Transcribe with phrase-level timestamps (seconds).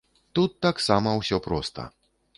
[0.37, 1.87] Тут таксама ўсё проста.